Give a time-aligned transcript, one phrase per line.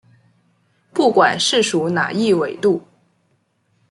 [0.95, 2.81] 不管是属哪一纬度。